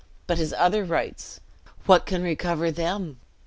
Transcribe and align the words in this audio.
But 0.25 0.39
his 0.39 0.51
other 0.53 0.83
rights, 0.83 1.39
what 1.85 2.07
can 2.07 2.23
recover 2.23 2.71
them? 2.71 3.19